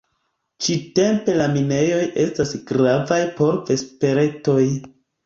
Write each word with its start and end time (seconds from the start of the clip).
Ĉi-tempe 0.67 1.35
la 1.41 1.49
minejoj 1.55 1.99
estas 2.23 2.53
gravaj 2.71 3.21
por 3.41 3.61
vespertoj. 3.69 4.59